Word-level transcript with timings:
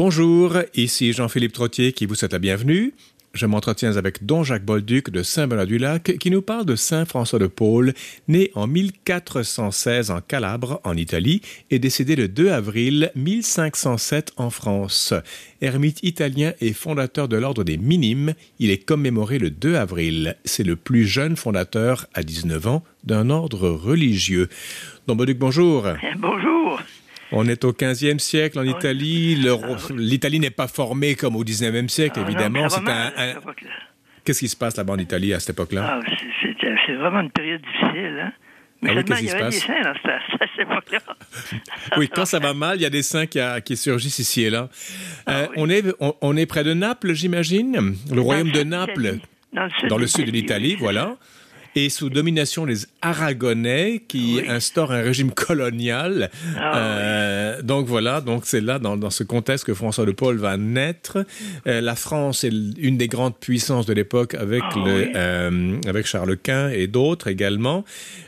Bonjour, 0.00 0.58
ici 0.76 1.12
Jean-Philippe 1.12 1.54
Trottier 1.54 1.92
qui 1.92 2.06
vous 2.06 2.14
souhaite 2.14 2.32
la 2.32 2.38
bienvenue. 2.38 2.94
Je 3.32 3.46
m'entretiens 3.46 3.96
avec 3.96 4.24
Don 4.24 4.44
Jacques 4.44 4.64
Bolduc 4.64 5.10
de 5.10 5.24
Saint-Bernard-du-Lac 5.24 6.18
qui 6.20 6.30
nous 6.30 6.40
parle 6.40 6.66
de 6.66 6.76
Saint 6.76 7.04
François 7.04 7.40
de 7.40 7.48
Paul, 7.48 7.92
né 8.28 8.52
en 8.54 8.68
1416 8.68 10.12
en 10.12 10.20
Calabre, 10.20 10.80
en 10.84 10.96
Italie, 10.96 11.42
et 11.72 11.80
décédé 11.80 12.14
le 12.14 12.28
2 12.28 12.50
avril 12.50 13.10
1507 13.16 14.34
en 14.36 14.50
France. 14.50 15.14
Ermite 15.62 15.98
italien 16.04 16.52
et 16.60 16.74
fondateur 16.74 17.26
de 17.26 17.36
l'ordre 17.36 17.64
des 17.64 17.76
Minimes, 17.76 18.34
il 18.60 18.70
est 18.70 18.84
commémoré 18.84 19.40
le 19.40 19.50
2 19.50 19.74
avril. 19.74 20.36
C'est 20.44 20.62
le 20.62 20.76
plus 20.76 21.08
jeune 21.08 21.34
fondateur 21.34 22.06
à 22.14 22.22
19 22.22 22.68
ans 22.68 22.84
d'un 23.02 23.30
ordre 23.30 23.68
religieux. 23.68 24.48
Don 25.08 25.16
Bolduc, 25.16 25.38
bonjour. 25.38 25.88
Bonjour. 26.18 26.80
On 27.32 27.46
est 27.46 27.64
au 27.64 27.72
15e 27.72 28.18
siècle 28.18 28.58
en 28.58 28.62
Italie. 28.64 29.46
Ah 29.46 29.76
L'Italie 29.96 30.40
n'est 30.40 30.50
pas 30.50 30.68
formée 30.68 31.14
comme 31.14 31.36
au 31.36 31.44
19e 31.44 31.88
siècle, 31.88 32.20
Ah 32.22 32.26
évidemment. 32.28 32.68
C'est 32.68 32.88
un- 32.88 33.12
un-. 33.16 33.34
Qu'est-ce 34.24 34.40
qui 34.40 34.48
se 34.48 34.56
passe 34.56 34.76
là-bas 34.76 34.94
en 34.94 34.98
Italie 34.98 35.32
à 35.34 35.40
cette 35.40 35.50
époque-là? 35.50 36.00
Ah, 36.00 36.00
c'est- 36.40 36.94
vraiment 36.94 37.20
une 37.20 37.30
période 37.30 37.60
difficile. 37.60 38.18
Hein? 38.22 38.32
Mais 38.80 38.90
Ah 38.90 38.94
oui, 38.96 39.04
qu'est-ce 39.04 39.20
il 39.20 39.22
qui 39.22 39.26
y 39.26 39.28
se 39.30 39.36
avait 39.36 39.50
des 39.50 39.56
saints 39.56 39.94
cette, 40.40 40.66
époque-là. 40.66 40.98
Oui, 41.96 42.08
quand 42.08 42.24
ça 42.24 42.38
va 42.38 42.54
mal, 42.54 42.78
il 42.78 42.82
y 42.82 42.86
a 42.86 42.90
des 42.90 43.02
saints 43.02 43.26
qui, 43.26 43.40
a- 43.40 43.60
qui 43.60 43.76
surgissent 43.76 44.18
ici 44.20 44.44
et 44.44 44.50
là. 44.50 44.68
Euh, 45.28 45.46
Ah 45.46 45.48
oui. 45.50 45.54
on, 45.56 45.68
est, 45.70 45.84
on, 46.00 46.14
on 46.20 46.36
est 46.36 46.46
près 46.46 46.64
de 46.64 46.72
Naples, 46.74 47.12
j'imagine? 47.12 47.94
Le 48.12 48.20
royaume 48.20 48.50
de 48.52 48.62
Naples. 48.62 49.18
Dans 49.52 49.64
le 49.64 49.70
sud, 49.70 49.88
dans 49.88 49.98
le 49.98 50.06
sud 50.06 50.26
de 50.26 50.30
l'Italie, 50.30 50.76
voilà. 50.78 51.16
Et 51.74 51.90
sous 51.90 52.10
domination 52.10 52.66
des 52.66 52.78
Aragonais 53.02 54.02
qui 54.08 54.36
Oui. 54.38 54.48
instaurent 54.48 54.90
un 54.92 55.02
régime 55.02 55.30
colonial. 55.30 56.30
Ah 56.56 56.78
Euh, 56.78 57.62
Donc 57.62 57.86
voilà, 57.86 58.20
donc 58.20 58.42
c'est 58.46 58.60
là, 58.60 58.78
dans, 58.78 58.96
dans 58.96 59.10
ce 59.10 59.22
contexte, 59.22 59.64
que 59.64 59.74
François 59.74 60.04
de 60.06 60.12
Paul 60.12 60.38
va 60.38 60.56
naître. 60.56 61.24
Euh, 61.66 61.80
la 61.80 61.94
France 61.94 62.44
est 62.44 62.52
une 62.78 62.96
des 62.96 63.06
grandes 63.08 63.36
puissances 63.38 63.86
de 63.86 63.92
l'époque 63.92 64.34
avec, 64.34 64.62
Ah 64.64 64.74
le, 64.76 64.82
oui. 65.02 65.12
euh, 65.14 65.76
avec 65.86 66.06
Charles 66.06 66.36
Quint 66.36 66.70
et 66.70 66.86
d'autres 66.86 67.28
également. 67.28 67.84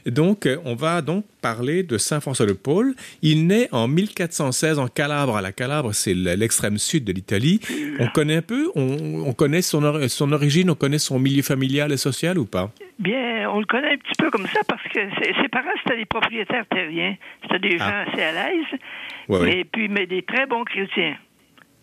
Donc, 0.06 0.48
on 0.64 0.74
va 0.74 1.02
donc 1.02 1.24
parler 1.40 1.82
de 1.82 1.98
Saint 1.98 2.20
François 2.20 2.46
de 2.46 2.52
Paul. 2.52 2.94
Il 3.22 3.46
naît 3.46 3.68
en 3.72 3.88
1416 3.88 4.78
en 4.78 4.88
Calabre. 4.88 5.40
La 5.40 5.52
Calabre, 5.52 5.92
c'est 5.92 6.14
l'extrême 6.14 6.78
sud 6.78 7.04
de 7.04 7.12
l'Italie. 7.12 7.60
On 7.98 8.06
connaît 8.08 8.36
un 8.36 8.42
peu, 8.42 8.70
on, 8.74 9.24
on 9.26 9.32
connaît 9.32 9.62
son, 9.62 9.82
or- 9.84 10.00
son 10.08 10.32
origine, 10.32 10.70
on 10.70 10.74
connaît 10.74 10.98
son 10.98 11.18
milieu 11.18 11.42
familial 11.42 11.92
et 11.92 11.96
social 11.96 12.38
ou 12.38 12.46
pas? 12.46 12.70
Bien, 12.98 13.48
on 13.50 13.60
le 13.60 13.66
connaît 13.66 13.94
un 13.94 13.96
petit 13.96 14.14
peu 14.18 14.30
comme 14.30 14.46
ça 14.46 14.60
parce 14.68 14.82
que 14.84 15.00
ses, 15.22 15.48
parents, 15.48 15.70
c'était 15.82 15.96
des 15.96 16.04
propriétaires 16.06 16.66
terriens. 16.70 17.16
C'était 17.42 17.58
des 17.70 17.76
Ah. 17.80 18.04
gens 18.06 18.12
assez 18.12 18.22
à 18.22 18.32
l'aise. 18.32 18.80
Ouais, 19.28 19.38
ouais. 19.40 19.58
Et 19.60 19.64
puis, 19.64 19.88
mais 19.88 20.06
des 20.06 20.22
très 20.22 20.46
bons 20.46 20.64
chrétiens. 20.64 21.16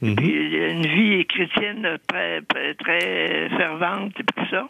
Mhm. 0.01 0.15
Puis, 0.15 0.31
une 0.71 0.85
vie 0.85 1.25
chrétienne 1.25 1.97
très, 2.07 2.41
très 2.75 3.49
fervente 3.49 4.13
et 4.19 4.23
tout 4.23 4.45
ça. 4.51 4.69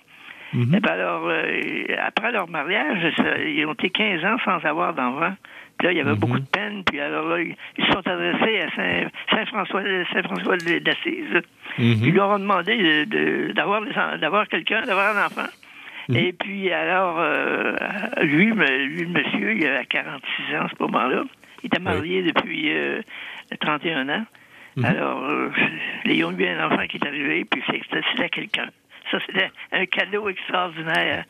Mhm. 0.53 0.75
Et 0.75 0.79
puis 0.81 0.91
alors, 0.91 1.27
euh, 1.27 1.85
après 2.05 2.31
leur 2.31 2.47
mariage, 2.49 3.13
ça- 3.17 3.37
ils 3.39 3.65
ont 3.65 3.73
été 3.73 3.89
15 3.89 4.23
ans 4.25 4.37
sans 4.45 4.63
avoir 4.65 4.93
d'enfants. 4.93 5.35
Puis 5.77 5.87
là, 5.87 5.91
il 5.93 5.97
y 5.97 6.01
avait 6.01 6.11
Mhm. 6.13 6.17
beaucoup 6.19 6.39
de 6.39 6.45
peine. 6.47 6.83
Puis 6.85 6.99
alors 6.99 7.27
là, 7.27 7.39
ils 7.41 7.55
se 7.85 7.91
sont 7.91 8.07
adressés 8.07 8.59
à 8.61 8.69
Saint- 8.75 9.09
Saint-François 9.29 9.81
Saint 10.13 10.23
François 10.23 10.57
d'Assise. 10.57 11.41
Mhm. 11.77 11.99
Ils 12.03 12.13
leur 12.15 12.29
ont 12.29 12.39
demandé 12.39 12.77
de- 12.77 13.03
de- 13.47 13.51
d'avoir 13.53 13.81
d'avoir 14.19 14.47
quelqu'un, 14.47 14.81
d'avoir 14.83 15.15
un 15.15 15.25
enfant. 15.25 15.47
Et 16.15 16.31
puis 16.31 16.71
alors, 16.71 17.17
euh, 17.19 17.75
lui, 18.21 18.53
me- 18.53 18.85
lui, 18.85 19.01
le 19.03 19.09
monsieur, 19.09 19.53
il 19.53 19.67
avait 19.67 19.85
46 19.85 20.55
ans 20.55 20.63
à 20.65 20.69
ce 20.69 20.81
moment-là. 20.83 21.23
Il 21.63 21.67
était 21.67 21.79
marié 21.79 22.23
depuis 22.23 22.71
euh, 22.73 23.01
31 23.59 24.07
ans. 24.09 24.25
Alors, 24.83 25.23
ils 26.05 26.23
ont 26.23 26.31
eu 26.31 26.45
un 26.47 26.65
enfant 26.67 26.85
qui 26.87 26.97
est 26.97 27.05
arrivé, 27.07 27.43
puis 27.45 27.61
c'était 27.67 28.29
quelqu'un. 28.29 28.67
Ça, 29.11 29.19
c'était 29.25 29.49
un 29.71 29.85
cadeau 29.85 30.27
extraordinaire, 30.29 31.25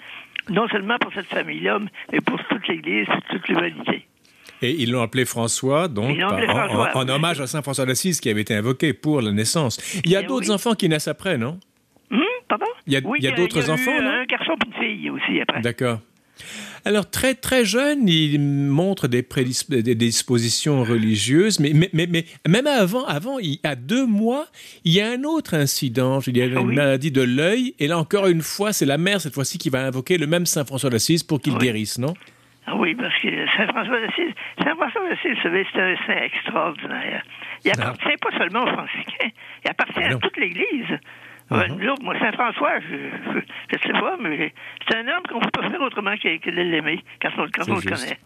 non 0.50 0.68
seulement 0.70 0.98
pour 1.00 1.14
cette 1.14 1.28
famille-là, 1.28 1.80
mais 2.12 2.22
pour 2.22 2.40
toute 2.50 2.68
l'Église, 2.68 3.08
toute 3.30 3.48
l'humanité. 3.48 4.08
Et 4.62 4.72
ils 4.72 4.92
l'ont 4.92 5.02
appelé 5.04 5.26
François, 5.26 5.88
donc 5.88 6.18
en- 6.20 7.10
hommage 7.10 7.40
à 7.42 7.46
Saint 7.48 7.62
François 7.62 7.86
d'Assise 7.86 8.20
qui 8.20 8.30
avait 8.30 8.42
été 8.42 8.56
invoqué 8.56 8.94
pour 8.94 9.22
la 9.22 9.32
naissance. 9.32 9.78
Il 10.04 10.10
y 10.12 10.16
a 10.16 10.22
Eh 10.22 10.26
d'autres 10.26 10.48
oui. 10.48 10.54
enfants 10.56 10.74
qui 10.74 10.90
naissent 10.90 11.08
après, 11.08 11.38
non? 11.38 11.60
Hum, 12.10 12.22
pardon? 12.48 12.66
Il 12.88 12.94
y 12.94 12.96
a- 12.98 13.02
Oui, 13.04 13.20
a 13.28 13.32
d'autres 13.32 13.70
eu 13.70 13.72
enfants, 13.72 14.02
non? 14.02 14.10
Un 14.10 14.26
garçon 14.26 14.54
et 14.54 14.68
une 14.68 14.74
fille 14.98 15.10
aussi 15.12 15.42
après. 15.42 15.62
D'accord. 15.62 16.00
Alors, 16.86 17.10
très, 17.10 17.34
très 17.36 17.66
jeune, 17.66 18.08
il 18.08 18.40
montre 18.40 19.08
des, 19.08 19.22
prédisp- 19.22 19.70
des- 19.70 19.84
des 19.84 19.96
dispositions 19.96 20.84
religieuses, 20.84 21.60
mais, 21.60 21.72
mais, 21.74 21.90
mais, 21.94 22.08
mais 22.08 22.26
même 22.48 22.68
avant, 22.68 23.06
avant, 23.06 23.40
il 23.40 23.60
a 23.64 23.76
deux 23.76 24.06
mois, 24.06 24.46
il 24.86 24.94
y 24.94 25.02
a 25.02 25.10
un 25.12 25.24
autre 25.24 25.54
incident. 25.54 26.20
Il 26.28 26.38
y 26.38 26.42
a 26.42 26.46
une 26.46 26.58
Ah 26.58 26.62
oui. 26.62 26.76
maladie 26.76 27.12
de 27.12 27.22
l'œil, 27.22 27.74
et 27.80 27.88
là, 27.88 27.98
encore 27.98 28.28
une 28.28 28.42
fois, 28.42 28.74
c'est 28.74 28.86
la 28.86 28.98
mère, 28.98 29.20
cette 29.22 29.34
fois-ci, 29.34 29.58
qui 29.58 29.70
va 29.70 29.86
invoquer 29.86 30.18
le 30.18 30.28
même 30.28 30.46
Saint 30.46 30.66
François 30.66 30.90
d'Assise 30.90 31.24
pour 31.24 31.42
qu'il 31.42 31.54
Oui. 31.54 31.60
guérisse, 31.60 31.98
non? 32.00 32.14
Ah 32.70 32.76
oui, 32.76 32.96
parce 32.96 33.14
que 33.22 33.30
Saint-François 33.56 34.02
d'Assise, 34.02 34.34
Saint-François 34.62 35.02
d'Assise, 35.10 35.36
vous 35.38 35.42
savez, 35.44 35.66
c'est 35.74 35.80
un 35.82 35.96
saint 36.06 36.22
extraordinaire. 36.24 37.24
Il 37.64 37.72
appartient 37.72 38.18
pas 38.22 38.38
seulement 38.38 38.64
aux 38.64 38.68
franciscains, 38.74 39.30
il 39.64 39.70
appartient 39.70 40.00
Ah 40.04 40.10
à 40.10 40.16
toute 40.16 40.38
l'Église. 40.38 41.00
Mhm. 41.50 41.90
Autres, 41.90 42.04
moi, 42.04 42.20
Saint-François, 42.20 42.80
je, 42.82 42.96
je, 42.96 43.40
je 43.78 43.84
sais 43.88 43.94
pas, 43.94 44.18
mais 44.22 44.54
c'est 44.88 44.98
un 44.98 45.08
homme 45.08 45.24
qu'on 45.30 45.40
ne 45.40 45.44
peut 45.46 45.52
pas 45.62 45.70
faire 45.70 45.82
autrement 45.82 46.16
que, 46.18 46.50
de 46.50 46.62
l'aimer 46.62 47.00
quand 47.22 47.30
on, 47.38 47.48
quand 47.50 47.64
C'est 47.64 47.72
on 47.72 47.76
le 47.76 47.82
connaît. 47.82 48.18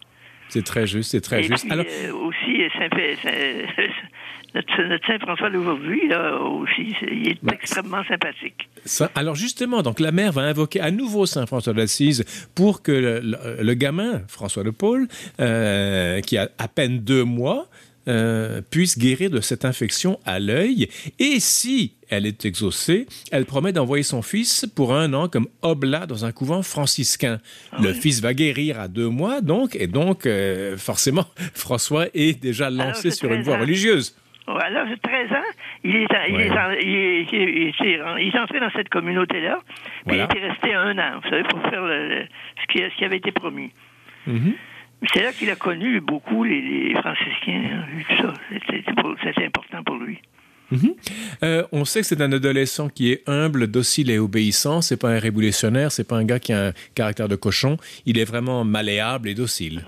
C'est 0.48 0.64
très 0.64 0.86
juste, 0.86 1.12
c'est 1.12 1.20
très 1.22 1.40
Et 1.40 1.42
juste. 1.44 1.62
puis, 1.64 1.72
Alors, 1.72 1.86
euh, 1.88 2.12
aussi, 2.12 2.60
Saint, 2.76 2.88
Saint- 3.22 3.88
notre, 4.54 4.82
notre 4.82 5.06
Saint-François 5.06 5.48
d'aujourd'hui, 5.50 6.08
là, 6.08 6.36
aussi, 6.36 6.94
il 7.10 7.28
est 7.28 7.52
extrêmement 7.52 8.04
sympathique. 8.04 8.68
Ça- 8.84 9.10
alors 9.14 9.34
justement, 9.34 9.82
donc 9.82 9.98
la 10.00 10.12
mère 10.12 10.32
va 10.32 10.42
invoquer 10.42 10.80
à 10.80 10.90
nouveau 10.90 11.24
Saint 11.24 11.46
François 11.46 11.72
d'Assise 11.72 12.24
pour 12.54 12.82
que 12.82 12.92
le, 12.92 13.20
le- 13.20 13.62
le 13.62 13.74
gamin, 13.74 14.20
François 14.28 14.62
de 14.64 14.70
Paul, 14.70 15.06
euh, 15.40 16.20
qui 16.20 16.36
a 16.36 16.48
à 16.58 16.68
peine 16.68 16.98
deux 16.98 17.24
mois, 17.24 17.66
euh, 18.08 18.60
puisse 18.70 18.98
guérir 18.98 19.30
de 19.30 19.40
cette 19.40 19.64
infection 19.64 20.18
à 20.24 20.38
l'œil. 20.40 20.88
Et 21.18 21.40
si 21.40 21.94
elle 22.10 22.26
est 22.26 22.44
exaucée, 22.44 23.06
elle 23.30 23.44
promet 23.46 23.72
d'envoyer 23.72 24.02
son 24.02 24.22
fils 24.22 24.66
pour 24.76 24.94
un 24.94 25.12
an 25.14 25.28
comme 25.28 25.46
oblat 25.62 26.06
dans 26.06 26.24
un 26.24 26.32
couvent 26.32 26.62
franciscain. 26.62 27.40
le 27.80 27.92
fils 27.92 28.20
va 28.20 28.34
guérir 28.34 28.78
à 28.80 28.88
deux 28.88 29.08
mois, 29.08 29.40
donc, 29.40 29.76
et 29.76 29.86
donc, 29.86 30.26
euh, 30.26 30.76
forcément, 30.76 31.24
François 31.54 32.06
est 32.14 32.40
déjà 32.40 32.70
lancé 32.70 33.10
sur 33.10 33.28
une 33.28 33.36
13 33.36 33.44
voie 33.46 33.56
ans. 33.56 33.60
religieuse. 33.60 34.16
Ouais, 34.48 34.60
à 34.60 34.70
l'âge 34.70 34.90
de 34.90 34.96
13 34.96 35.30
ans, 35.32 35.50
il 35.84 35.94
est, 35.96 36.06
il, 36.28 36.34
Ouais. 36.34 38.24
il, 38.26 38.38
entré 38.38 38.58
dans 38.60 38.70
cette 38.72 38.88
communauté-là, 38.88 39.60
puis 39.64 40.16
Voilà. 40.16 40.28
il 40.30 40.36
était 40.36 40.48
resté 40.48 40.74
un 40.74 40.98
an, 40.98 41.20
vous 41.22 41.30
savez, 41.30 41.44
pour 41.44 41.60
faire 41.70 41.82
le- 41.86 42.08
le- 42.08 42.26
ce, 42.60 42.66
qui, 42.72 42.78
ce 42.78 42.98
qui 42.98 43.04
avait 43.04 43.18
été 43.18 43.30
promis. 43.30 43.70
Mhm. 44.26 44.54
C'est 45.12 45.22
là 45.22 45.32
qu'il 45.32 45.50
a 45.50 45.56
connu 45.56 46.00
beaucoup 46.00 46.44
les, 46.44 46.60
les 46.60 46.94
franciscains, 46.94 47.62
hein, 47.72 47.84
et 47.98 48.04
tout 48.16 48.22
ça. 48.22 48.34
C'était- 48.66 48.82
important 49.44 49.82
pour 49.84 49.96
lui. 49.96 50.18
Mhm. 50.70 50.94
Euh, 51.42 51.64
on 51.72 51.84
sait 51.84 52.00
que 52.00 52.06
c'est 52.06 52.20
un 52.22 52.32
adolescent 52.32 52.88
qui 52.88 53.12
est 53.12 53.28
humble, 53.28 53.66
docile 53.66 54.10
et 54.10 54.18
obéissant. 54.18 54.80
C'est 54.80 54.96
pas 54.98 55.10
un 55.10 55.18
révolutionnaire, 55.18 55.92
c'est 55.92 56.08
pas 56.08 56.16
un 56.16 56.24
gars 56.24 56.38
qui 56.38 56.52
a 56.52 56.68
un 56.68 56.72
caractère 56.94 57.28
de 57.28 57.36
cochon. 57.36 57.76
Il 58.06 58.18
est 58.18 58.24
vraiment 58.24 58.64
malléable 58.64 59.28
et 59.28 59.34
docile. 59.34 59.82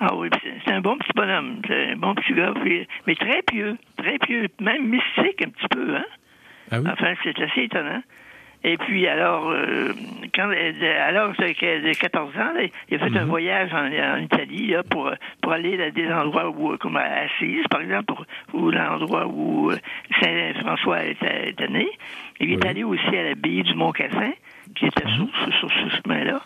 Ah 0.00 0.14
oui, 0.16 0.28
c'est 0.64 0.72
un 0.72 0.80
bon 0.80 0.98
petit 0.98 1.12
bonhomme, 1.14 1.62
c'est 1.66 1.92
un 1.92 1.96
bon 1.96 2.14
petit 2.14 2.34
gars, 2.34 2.52
puis- 2.62 2.86
mais 3.06 3.14
très 3.14 3.42
pieux, 3.42 3.76
très 3.96 4.18
pieux, 4.18 4.48
même 4.60 4.88
mystique 4.88 5.40
un 5.42 5.48
petit 5.50 5.68
peu, 5.70 5.96
hein. 5.96 6.04
Ah 6.70 6.80
oui? 6.80 6.88
Enfin, 6.92 7.14
c'est 7.22 7.40
assez 7.40 7.62
étonnant. 7.62 8.02
Et 8.64 8.76
puis, 8.78 9.06
alors, 9.06 9.48
euh, 9.50 9.92
quand, 10.34 10.50
à 10.50 11.10
l'âge 11.12 11.36
de, 11.36 11.44
de 11.88 11.92
14 11.98 12.36
ans, 12.36 12.52
là, 12.54 12.62
il 12.88 12.94
a 12.96 12.98
fait 12.98 13.16
un 13.16 13.22
Mhm. 13.22 13.28
voyage 13.28 13.72
en, 13.72 13.86
en 13.86 14.16
Italie 14.18 14.68
là, 14.68 14.82
pour, 14.82 15.10
pour 15.40 15.52
aller 15.52 15.80
à 15.80 15.90
des 15.90 16.10
endroits 16.12 16.48
où, 16.48 16.76
comme 16.78 16.96
à 16.96 17.04
Assise, 17.04 17.64
par 17.70 17.80
exemple, 17.82 18.14
ou 18.52 18.70
l'endroit 18.70 19.26
où 19.26 19.70
euh, 19.70 19.76
Saint-François 20.20 21.04
était, 21.04 21.50
était 21.50 21.68
né. 21.68 21.88
Il 22.40 22.52
est 22.52 22.56
Oui. 22.64 22.68
allé 22.70 22.84
aussi 22.84 23.06
à 23.16 23.22
l'abbaye 23.22 23.62
du 23.62 23.74
Mont-Cassin, 23.74 24.32
qui 24.74 24.86
était 24.86 25.06
sur, 25.08 25.28
sur, 25.36 25.52
sur 25.70 25.70
ce 25.70 25.96
chemin-là. 26.02 26.40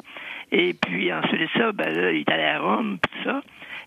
Et 0.53 0.75
puis, 0.75 1.13
ensuite 1.13 1.41
de 1.41 1.49
ça, 1.59 1.73
ben 1.73 1.89
là, 1.95 2.11
il 2.13 2.21
est 2.21 2.31
allé 2.31 2.43
à 2.45 2.59
Rome, 2.59 2.99
tout 3.01 3.25
ça. 3.25 3.41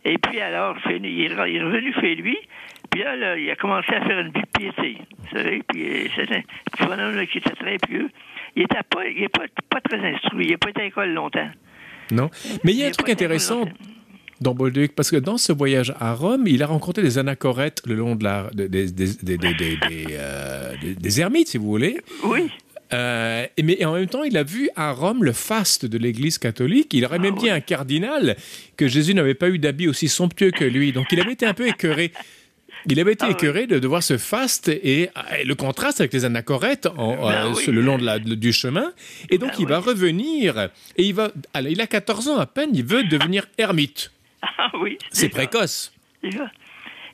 Et 0.06 0.18
puis, 0.18 0.40
alors, 0.42 0.76
il 0.90 1.06
est 1.22 1.30
re- 1.36 1.50
il 1.50 1.56
est 1.58 1.64
revenu 1.64 1.94
chez 2.02 2.16
lui. 2.16 2.38
Puis 2.92 3.02
là, 3.04 3.16
là, 3.16 3.38
il 3.38 3.50
a 3.50 3.56
commencé 3.56 3.94
à 3.94 4.06
faire 4.06 4.20
une 4.20 4.32
vie 4.32 4.42
de 4.42 4.60
piété. 4.60 4.98
Vous 5.20 5.38
savez, 5.38 5.64
puis 5.68 5.84
euh, 5.88 6.08
c'est 6.16 6.32
un 6.36 6.42
petit 6.72 6.86
bonhomme 6.86 7.26
qui 7.28 7.38
était 7.38 7.52
très 7.52 7.78
pieux. 7.78 8.10
Il 8.56 8.64
était 8.64 8.78
pas, 8.90 9.06
il 9.08 9.24
est 9.24 9.30
pas, 9.30 9.46
pas 9.70 9.82
très 9.82 10.00
instruit. 10.14 10.48
Il 10.48 10.52
n'a 10.52 10.58
pas 10.58 10.70
été 10.70 10.82
à 10.82 10.84
l'école 10.86 11.14
longtemps. 11.14 11.50
Non. 12.12 12.30
Mais 12.64 12.74
il 12.74 12.78
y 12.80 12.84
a 12.84 12.88
Il 12.88 12.90
un 12.90 12.92
truc 12.92 13.10
intéressant 13.10 13.66
dans 14.42 14.54
Bolduc, 14.54 14.94
parce 14.94 15.10
que 15.10 15.16
dans 15.16 15.38
ce 15.38 15.54
voyage 15.54 15.94
à 16.02 16.14
Rome, 16.14 16.44
il 16.48 16.62
a 16.64 16.68
rencontré 16.68 17.02
des 17.02 17.18
anachorètes 17.18 17.82
le 17.86 17.96
long 17.96 18.16
de 18.16 18.26
la, 18.26 18.50
de- 18.54 18.68
des- 18.68 18.92
des- 18.92 19.14
des- 19.24 19.38
des- 19.38 19.54
des- 19.54 19.78
des, 19.78 20.06
euh, 20.12 20.74
des- 20.82 20.96
des 20.96 21.22
ermites, 21.22 21.48
si 21.48 21.58
vous 21.58 21.68
voulez. 21.68 22.02
Oui. 22.26 22.52
Euh, 22.94 23.46
et- 23.58 23.64
mais 23.64 23.84
en 23.86 23.94
même 23.94 24.08
temps, 24.08 24.24
il 24.24 24.38
a 24.38 24.44
vu 24.44 24.70
à 24.76 24.92
Rome 24.92 25.24
le 25.24 25.34
faste 25.34 25.86
de 25.86 25.98
l'Église 25.98 26.38
catholique. 26.38 26.94
Il 26.94 27.06
aurait 27.06 27.20
même 27.20 27.36
Ah 27.38 27.42
dit 27.42 27.50
à 27.50 27.56
un 27.56 27.60
cardinal 27.60 28.36
que 28.78 28.88
Jésus 28.88 29.14
n'avait 29.14 29.34
pas 29.34 29.50
eu 29.50 29.60
d'habit 29.60 29.88
aussi 29.88 30.10
somptueux 30.10 30.52
que 30.52 30.66
lui. 30.66 30.92
Donc 30.92 31.08
il 31.12 31.20
avait 31.20 31.34
été 31.34 31.46
un 31.46 31.54
peu 31.54 31.68
écœuré. 31.68 32.12
Il 32.90 33.00
avait 33.00 33.14
été 33.14 33.26
ah 33.26 33.32
écœuré 33.32 33.66
de, 33.66 33.88
voir 33.88 34.04
ce 34.04 34.18
faste 34.18 34.68
et, 34.68 35.10
le 35.46 35.54
contraste 35.54 36.02
avec 36.02 36.12
les 36.12 36.26
anachorètes 36.26 36.88
en, 36.98 37.16
ben 37.16 37.54
le 37.68 37.82
long 37.82 37.98
de 37.98 38.04
la, 38.04 38.20
du 38.20 38.52
chemin. 38.52 38.92
Et 39.30 39.38
donc, 39.38 39.52
ben 39.52 39.58
il 39.60 39.68
va 39.68 39.80
revenir 39.80 40.70
et 40.98 41.04
il 41.04 41.14
va. 41.14 41.32
il 41.62 41.80
a 41.80 41.88
14 41.88 42.28
ans 42.28 42.38
à 42.38 42.46
peine, 42.46 42.72
il 42.74 42.84
veut 42.84 43.04
devenir 43.04 43.48
ermite. 43.58 44.12
Ah 44.58 44.72
oui. 44.82 44.98
C'est 45.12 45.30
précoce. 45.30 45.94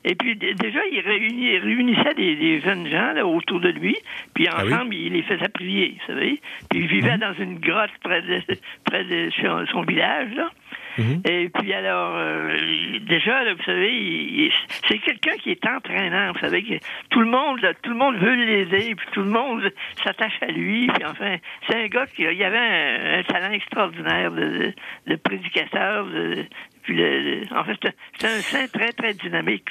Et 0.04 0.14
puis 0.14 0.34
déjà, 0.34 0.80
il, 0.90 1.00
réunissait 1.00 2.14
des, 2.14 2.60
jeunes 2.60 2.88
gens 2.88 3.14
autour 3.22 3.60
de 3.60 3.68
lui, 3.68 3.96
puis 4.34 4.48
ah 4.48 4.64
ensemble, 4.64 4.94
il 4.94 5.12
les 5.12 5.22
faisait 5.22 5.48
prier, 5.48 5.96
vous 5.98 6.14
savez. 6.14 6.40
Puis 6.70 6.80
il 6.80 6.86
vivait 6.86 7.16
mhm. 7.16 7.20
dans 7.20 7.34
une 7.34 7.58
grotte 7.58 7.90
près 8.02 8.22
de, 8.22 8.40
près 8.84 9.04
de 9.04 9.30
son, 9.70 9.82
village, 9.82 10.32
là. 10.34 10.50
Mhm. 10.98 11.22
Et 11.28 11.48
puis 11.50 11.72
alors, 11.72 12.14
euh, 12.16 12.98
déjà, 13.02 13.52
vous 13.52 13.62
savez, 13.62 14.50
c'est 14.88 14.98
quelqu'un 14.98 15.36
qui 15.36 15.50
est 15.50 15.66
entraînant. 15.66 16.32
Vous 16.32 16.40
savez 16.40 16.62
que 16.62 16.74
tout 17.10 17.20
le 17.20 17.30
monde, 17.30 17.60
tout 17.82 17.90
le 17.90 17.96
monde 17.96 18.16
veut 18.16 18.34
l'aider, 18.34 18.94
puis 18.96 19.06
tout 19.12 19.22
le 19.22 19.30
monde 19.30 19.70
s'attache 20.02 20.38
à 20.40 20.46
lui. 20.46 20.86
Puis 20.88 21.04
enfin, 21.04 21.36
c'est 21.68 21.76
un 21.76 21.86
gars 21.86 22.06
qui 22.06 22.22
il 22.22 22.42
avait 22.42 23.18
un, 23.18 23.22
talent 23.24 23.52
extraordinaire 23.52 24.32
de, 24.32 24.72
de 25.06 25.16
prédicateur, 25.16 26.06
de, 26.06 26.46
en 26.90 27.64
fait, 27.64 27.92
c'est 28.18 28.26
un 28.26 28.40
saint 28.40 28.66
très, 28.68 28.92
très 28.92 29.14
dynamique, 29.14 29.64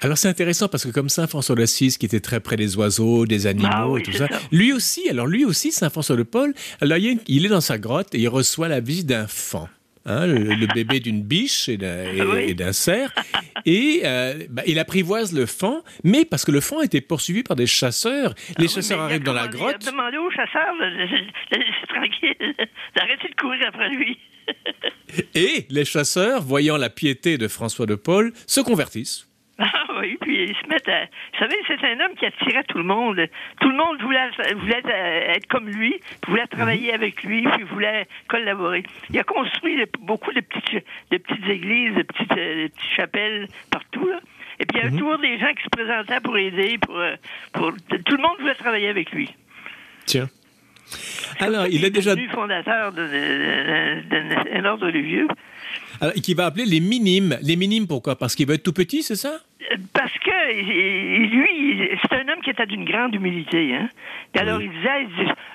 Alors 0.00 0.18
c'est 0.18 0.28
intéressant 0.28 0.68
parce 0.68 0.84
que 0.84 0.90
comme 0.90 1.08
Saint 1.08 1.26
François 1.26 1.54
d'Assise 1.54 1.98
qui 1.98 2.06
était 2.06 2.20
très 2.20 2.40
près 2.40 2.56
des 2.56 2.76
oiseaux, 2.76 3.26
des 3.26 3.46
animaux 3.46 3.96
ah 3.96 3.98
et 3.98 4.02
tout 4.02 4.12
ça, 4.12 4.28
lui 4.52 4.72
aussi, 4.72 5.08
alors 5.08 5.26
lui 5.26 5.44
aussi 5.44 5.72
Saint 5.72 5.90
François 5.90 6.16
de 6.16 6.22
Paul, 6.22 6.54
alors 6.80 6.98
il 6.98 7.46
est 7.46 7.48
dans 7.48 7.60
sa 7.60 7.78
grotte 7.78 8.14
et 8.14 8.18
il 8.18 8.28
reçoit 8.28 8.68
la 8.68 8.80
visite 8.80 9.06
d'un 9.06 9.26
fan. 9.26 9.68
Hein, 10.06 10.26
le, 10.26 10.66
bébé 10.74 11.00
d'une 11.00 11.22
biche 11.22 11.70
et 11.70 11.78
d'un 11.78 12.72
cerf. 12.72 13.10
Et 13.64 14.02
euh, 14.04 14.34
bah, 14.50 14.62
il 14.66 14.78
apprivoise 14.78 15.32
le 15.32 15.46
fan, 15.46 15.80
mais 16.02 16.26
parce 16.26 16.44
que 16.44 16.52
le 16.52 16.60
fan 16.60 16.84
était 16.84 17.00
poursuivi 17.00 17.42
par 17.42 17.56
des 17.56 17.66
chasseurs. 17.66 18.34
Les 18.58 18.66
ah 18.66 18.74
chasseurs 18.74 19.00
arrivent 19.00 19.22
dans 19.22 19.32
la 19.32 19.48
grotte. 19.48 19.76
Il 19.80 19.88
a 19.88 19.90
demandé 19.90 20.18
aux 20.18 20.30
chasseurs 20.30 20.74
tranquille, 21.88 22.54
d'arrêter 22.94 23.28
de 23.28 23.40
courir 23.40 23.68
après 23.68 23.88
lui. 23.88 24.18
et 25.34 25.66
les 25.70 25.84
chasseurs, 25.84 26.42
voyant 26.42 26.76
la 26.76 26.90
piété 26.90 27.38
de 27.38 27.48
François 27.48 27.86
de 27.86 27.94
Paul, 27.94 28.32
se 28.46 28.60
convertissent. 28.60 29.28
Ah 29.58 29.84
oui, 30.00 30.18
puis 30.20 30.48
ils 30.48 30.56
se 30.56 30.68
mettent 30.68 30.88
à... 30.88 31.04
Vous 31.04 31.38
savez, 31.38 31.54
c'est 31.68 31.84
un 31.86 32.00
homme 32.00 32.14
qui 32.18 32.26
attirait 32.26 32.64
tout 32.64 32.78
le 32.78 32.84
monde. 32.84 33.20
Tout 33.60 33.68
le 33.68 33.76
monde 33.76 34.00
voulait, 34.02 34.30
voulait 34.56 34.82
être 35.36 35.46
comme 35.46 35.68
lui, 35.68 36.00
voulait 36.26 36.46
travailler 36.48 36.88
mhm. 36.88 36.94
avec 36.94 37.22
lui, 37.22 37.42
puis 37.42 37.62
voulait 37.64 38.06
collaborer. 38.28 38.82
Il 39.10 39.18
a 39.18 39.22
construit 39.22 39.76
beaucoup 40.00 40.32
de 40.32 40.40
petites, 40.40 40.84
de 41.10 41.18
petites 41.18 41.46
églises, 41.46 41.94
de 41.94 42.02
petites, 42.02 42.36
euh, 42.36 42.68
chapelles 42.96 43.46
partout, 43.70 44.08
là. 44.08 44.20
Et 44.60 44.66
puis 44.66 44.78
il 44.78 44.78
y 44.78 44.80
avait 44.82 44.90
mhm. 44.90 44.98
toujours 44.98 45.18
des 45.18 45.38
gens 45.38 45.52
qui 45.54 45.64
se 45.64 45.68
présentaient 45.70 46.20
pour 46.20 46.36
aider, 46.36 46.78
pour, 46.78 46.98
euh, 46.98 47.14
pour... 47.52 47.72
Tout 47.72 48.16
le 48.16 48.22
monde 48.22 48.36
voulait 48.40 48.54
travailler 48.54 48.88
avec 48.88 49.12
lui. 49.12 49.30
Tiens. 50.06 50.28
Alors, 51.38 51.66
il 51.66 51.84
est 51.84 51.90
déjà... 51.90 52.14
fondateur 52.32 52.92
d'un 52.92 54.64
ordre 54.64 54.86
religieux. 54.86 55.26
Alors, 56.00 56.14
qui 56.14 56.34
va 56.34 56.46
appeler 56.46 56.64
les 56.64 56.80
minimes. 56.80 57.38
Les 57.42 57.56
minimes, 57.56 57.86
pourquoi? 57.86 58.16
Parce 58.16 58.34
qu'il 58.34 58.46
va 58.46 58.54
être 58.54 58.62
tout 58.62 58.72
petit, 58.72 59.02
c'est 59.02 59.16
ça? 59.16 59.40
Parce 59.94 60.12
que 60.18 60.52
lui, 61.26 61.88
c'est 62.02 62.12
un 62.12 62.28
homme 62.28 62.40
qui 62.42 62.50
était 62.50 62.66
d'une 62.66 62.84
grande 62.84 63.14
humilité. 63.14 63.74
Hein? 63.74 63.88
alors, 64.36 64.60
il 64.60 64.70
disait, 64.70 65.06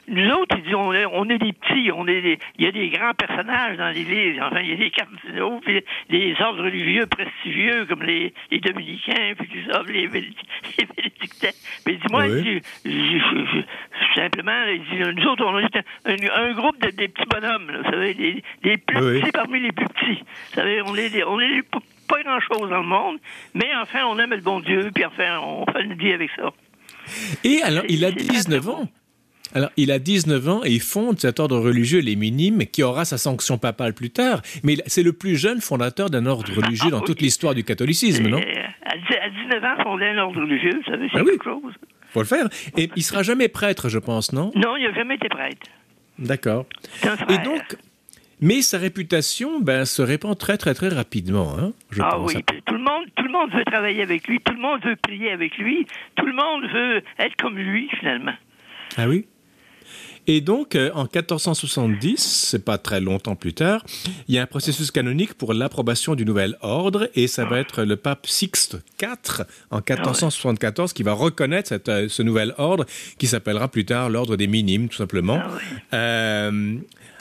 nous 0.07 0.31
autres, 0.31 0.55
il 0.57 0.63
dit, 0.63 0.75
on, 0.75 0.93
est, 0.93 1.37
des 1.37 1.53
petits, 1.53 1.91
on 1.91 2.07
est 2.07 2.39
il 2.57 2.65
y 2.65 2.67
a 2.67 2.71
des 2.71 2.89
grands 2.89 3.13
personnages 3.13 3.77
dans 3.77 3.89
l'Église. 3.89 4.39
Enfin, 4.41 4.61
il 4.61 4.69
y 4.69 4.73
a 4.73 4.77
des 4.77 4.89
cardinaux, 4.89 5.59
puis 5.63 5.83
des 6.09 6.35
ordres 6.39 6.63
religieux 6.63 7.05
prestigieux, 7.05 7.85
comme 7.85 8.03
les, 8.03 8.33
dominicains, 8.51 9.33
puis 9.37 9.47
tout 9.47 9.71
ça, 9.71 9.83
les, 9.87 10.07
bénédictins. 10.07 11.49
Mais 11.85 11.95
dis-moi, 11.95 12.23
simplement, 14.15 14.65
il 14.73 14.81
dit, 14.85 15.21
nous 15.21 15.27
autres, 15.27 15.45
on 15.45 15.59
est 15.59 15.77
un, 16.05 16.51
groupe 16.53 16.81
de, 16.81 16.89
des 16.89 17.09
petits 17.09 17.27
bonhommes, 17.29 17.71
vous 17.83 17.91
savez, 17.91 18.41
des, 18.63 18.77
plus 18.77 19.21
petits 19.21 19.31
parmi 19.31 19.59
les 19.59 19.71
plus 19.71 19.87
petits. 19.87 20.19
Vous 20.19 20.55
savez, 20.55 20.81
on 20.81 20.95
est, 20.95 21.23
on 21.23 21.39
est 21.39 21.61
pas 22.09 22.21
grand-chose 22.23 22.69
dans 22.69 22.81
le 22.81 22.87
monde, 22.87 23.17
mais 23.53 23.67
enfin, 23.81 24.05
on 24.05 24.19
aime 24.19 24.31
le 24.31 24.41
bon 24.41 24.59
Dieu, 24.59 24.89
puis 24.93 25.05
enfin, 25.05 25.39
on 25.39 25.65
fait 25.71 25.83
une 25.83 25.93
vie 25.93 26.11
avec 26.11 26.29
ça. 26.35 26.51
Et 27.43 27.61
alors, 27.61 27.83
il 27.87 28.03
a 28.03 28.11
19 28.11 28.69
ans. 28.69 28.89
Alors, 29.55 29.71
il 29.77 29.91
a 29.91 29.97
19 29.97 30.47
ans 30.47 30.61
et 30.63 30.71
il 30.71 30.81
fonde 30.81 31.19
cet 31.19 31.39
ordre 31.39 31.59
religieux, 31.59 32.01
les 32.01 32.15
Minimes, 32.15 32.65
qui 32.67 32.83
aura 32.83 33.03
sa 33.03 33.17
sanction 33.17 33.57
papale 33.57 33.93
plus 33.93 34.11
tard. 34.11 34.41
Mais 34.63 34.77
c'est 34.85 35.01
le 35.01 35.13
plus 35.13 35.37
jeune 35.37 35.59
fondateur 35.59 36.11
d'un 36.11 36.27
ordre 36.27 36.53
religieux 36.53 36.91
dans 36.91 37.01
toute 37.01 37.21
l'histoire 37.21 37.55
du 37.55 37.63
catholicisme, 37.63 38.27
non? 38.27 38.41
À 38.85 38.95
19 39.29 39.63
ans, 39.63 39.83
fonder 39.83 40.05
un 40.05 40.17
ordre 40.19 40.41
religieux, 40.41 40.79
ça 40.85 40.91
veut 40.91 41.07
dire 41.07 41.09
ah 41.15 41.23
quelque 41.23 41.43
chose. 41.43 41.73
Faut 42.11 42.21
le 42.21 42.27
faire. 42.27 42.47
Et 42.77 42.89
il 42.95 43.03
sera 43.03 43.23
jamais 43.23 43.47
prêtre, 43.47 43.89
je 43.89 43.97
pense, 43.97 44.33
non? 44.33 44.51
Non, 44.55 44.77
il 44.77 44.83
n'a 44.83 44.93
jamais 44.93 45.15
été 45.15 45.29
prêtre. 45.29 45.67
D'accord. 46.19 46.65
Et 47.29 47.37
donc, 47.39 47.75
mais 48.41 48.61
sa 48.61 48.77
réputation 48.77 49.59
ben, 49.59 49.85
se 49.85 50.01
répand 50.01 50.37
très, 50.37 50.57
très, 50.57 50.73
très 50.73 50.89
rapidement. 50.89 51.55
Hein, 51.57 51.73
ah 51.99 52.19
oui, 52.19 52.35
tout 52.65 52.73
le, 52.73 52.79
monde, 52.79 53.05
tout 53.15 53.23
le 53.23 53.31
monde 53.31 53.51
veut 53.51 53.65
travailler 53.65 54.01
avec 54.01 54.27
lui, 54.27 54.39
tout 54.39 54.53
le 54.53 54.61
monde 54.61 54.79
veut 54.83 54.95
prier 54.95 55.31
avec 55.31 55.57
lui, 55.57 55.85
tout 56.15 56.25
le 56.25 56.33
monde 56.33 56.63
veut 56.71 57.01
être 57.17 57.35
comme 57.37 57.57
lui, 57.57 57.89
finalement. 57.99 58.33
Ah 58.97 59.07
oui 59.07 59.25
et 60.27 60.41
donc, 60.41 60.75
euh, 60.75 60.91
en 60.93 61.03
1470, 61.03 62.17
c'est 62.17 62.63
pas 62.63 62.77
très 62.77 63.01
longtemps 63.01 63.35
plus 63.35 63.53
tard, 63.53 63.83
il 64.27 64.35
y 64.35 64.37
a 64.37 64.43
un 64.43 64.45
processus 64.45 64.91
canonique 64.91 65.33
pour 65.33 65.55
l'approbation 65.55 66.13
du 66.13 66.23
nouvel 66.23 66.55
ordre, 66.61 67.09
et 67.15 67.25
ça 67.25 67.45
va 67.45 67.59
être 67.59 67.83
le 67.83 67.95
pape 67.95 68.27
Sixte 68.27 68.77
IV, 69.01 69.45
en 69.71 69.77
1474, 69.77 70.93
qui 70.93 71.01
va 71.01 71.13
reconnaître 71.13 71.73
euh, 71.87 72.07
ce 72.09 72.21
nouvel 72.21 72.53
ordre, 72.59 72.85
qui 73.17 73.25
s'appellera 73.25 73.69
plus 73.69 73.85
tard 73.85 74.11
l'ordre 74.11 74.35
des 74.35 74.45
minimes, 74.45 74.87
tout 74.87 74.97
simplement. 74.97 75.41
Ah 75.41 75.95
euh, 75.95 76.75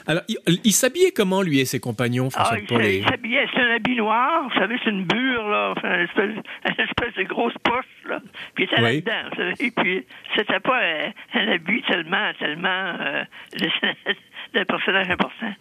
alors, 0.09 0.23
il, 0.27 0.71
s'habillait 0.71 1.11
comment, 1.11 1.43
lui 1.43 1.59
et 1.59 1.65
ses 1.65 1.79
compagnons, 1.79 2.31
François 2.31 2.57
ah, 2.57 2.81
Il 2.81 3.05
s'habillait, 3.07 3.45
c'est 3.53 3.61
un 3.61 3.75
habit 3.75 3.95
noir, 3.95 4.49
vous 4.49 4.59
savez, 4.59 4.75
c'est 4.83 4.89
une 4.89 5.05
bure, 5.05 5.47
là, 5.47 5.75
enfin, 5.77 5.99
une 5.99 6.41
espèce, 6.79 7.13
de 7.15 7.23
grosse 7.25 7.53
poche, 7.63 7.85
là. 8.07 8.19
Puis 8.55 8.63
il 8.63 8.73
était 8.73 8.81
là-dedans, 8.81 9.29
vous 9.29 9.35
savez, 9.35 9.53
et 9.59 9.69
puis 9.69 10.07
c'était 10.35 10.59
pas 10.61 10.81
un, 11.35 11.47
habit 11.49 11.83
tellement, 11.83 12.31
tellement 12.39 12.95
euh, 12.99 13.23
d'un 14.55 14.65
personnage 14.65 15.11
important. 15.11 15.53